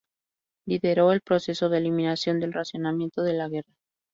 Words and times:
Lideró 0.65 1.11
el 1.11 1.21
proceso 1.21 1.69
de 1.69 1.77
eliminación 1.77 2.39
del 2.39 2.53
racionamiento 2.53 3.21
de 3.21 3.33
la 3.33 3.47
guerra. 3.49 3.69